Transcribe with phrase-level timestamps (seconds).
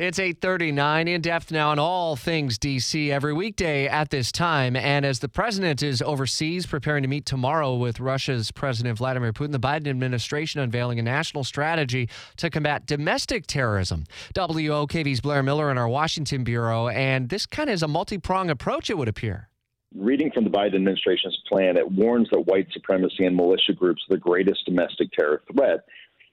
[0.00, 5.04] It's 8:39 in depth now on all things DC every weekday at this time and
[5.04, 9.60] as the president is overseas preparing to meet tomorrow with Russia's President Vladimir Putin the
[9.60, 12.08] Biden administration unveiling a national strategy
[12.38, 14.04] to combat domestic terrorism.
[14.34, 18.88] WOKV's Blair Miller in our Washington bureau and this kind of is a multi-pronged approach
[18.88, 19.50] it would appear.
[19.94, 24.14] Reading from the Biden administration's plan, it warns that white supremacy and militia groups are
[24.14, 25.80] the greatest domestic terror threat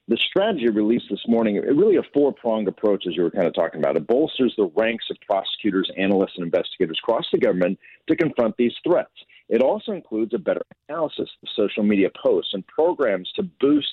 [0.08, 3.54] the strategy released this morning, really a four pronged approach, as you were kind of
[3.54, 3.96] talking about.
[3.96, 7.78] It bolsters the ranks of prosecutors, analysts, and investigators across the government
[8.08, 9.12] to confront these threats.
[9.50, 13.88] It also includes a better analysis of social media posts and programs to boost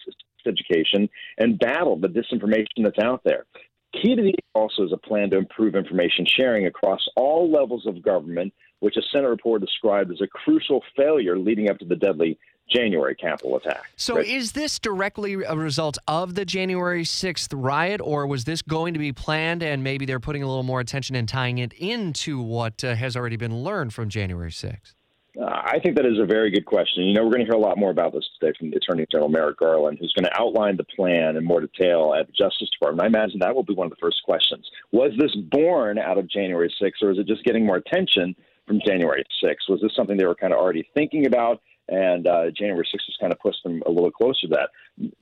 [0.48, 3.46] education and battle the disinformation that's out there.
[3.94, 8.02] Key to these also is a plan to improve information sharing across all levels of
[8.02, 12.38] government, which a Senate report described as a crucial failure leading up to the deadly
[12.70, 13.84] January Capitol attack.
[13.96, 14.26] So, right?
[14.26, 19.00] is this directly a result of the January 6th riot, or was this going to
[19.00, 22.84] be planned and maybe they're putting a little more attention and tying it into what
[22.84, 24.94] uh, has already been learned from January 6th?
[25.40, 27.04] Uh, I think that is a very good question.
[27.04, 29.06] You know, we're going to hear a lot more about this today from the Attorney
[29.12, 32.70] General Merrick Garland, who's going to outline the plan in more detail at the Justice
[32.72, 33.04] Department.
[33.04, 34.66] I imagine that will be one of the first questions.
[34.94, 38.34] Was this born out of January 6th, or is it just getting more attention
[38.68, 39.70] from January 6th?
[39.70, 41.62] Was this something they were kind of already thinking about?
[41.88, 44.70] And uh, January 6th has kind of pushed them a little closer to that.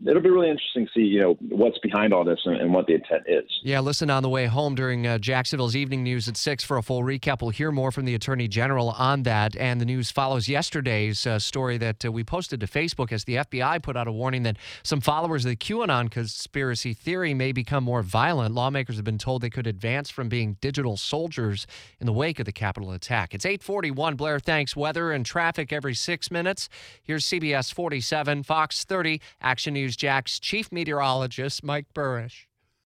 [0.07, 2.85] It'll be really interesting to see, you know, what's behind all this and, and what
[2.85, 3.43] the intent is.
[3.63, 6.83] Yeah, listen on the way home during uh, Jacksonville's evening news at six for a
[6.83, 7.41] full recap.
[7.41, 11.39] We'll hear more from the Attorney General on that, and the news follows yesterday's uh,
[11.39, 14.57] story that uh, we posted to Facebook as the FBI put out a warning that
[14.83, 18.53] some followers of the QAnon conspiracy theory may become more violent.
[18.53, 21.65] Lawmakers have been told they could advance from being digital soldiers
[21.99, 23.33] in the wake of the Capitol attack.
[23.33, 24.15] It's 8:41.
[24.15, 24.75] Blair, thanks.
[24.75, 26.69] Weather and traffic every six minutes minutes.
[27.03, 32.45] Here's CBS 47, Fox 30, Action News Jax chief meteorologist Mike Buresh.